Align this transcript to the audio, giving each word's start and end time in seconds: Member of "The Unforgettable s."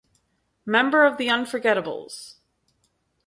Member 0.65 1.05
of 1.05 1.17
"The 1.17 1.29
Unforgettable 1.29 2.07
s." 2.09 2.37